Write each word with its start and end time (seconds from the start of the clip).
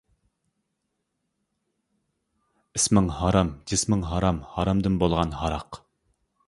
ئىسمىڭ 2.79 3.13
ھارام 3.19 3.55
جىسمىڭ 3.73 4.03
ھارام 4.15 4.43
ھارامدىن 4.57 4.99
بولغان 5.05 5.39
ھاراق! 5.45 5.83